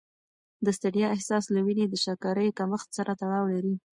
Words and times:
د 0.65 0.67
ستړیا 0.77 1.07
احساس 1.15 1.45
له 1.55 1.59
وینې 1.65 1.85
د 1.89 1.95
شکرې 2.05 2.47
کمښت 2.57 2.89
سره 2.97 3.11
تړاو 3.21 3.45
لري. 3.53 3.73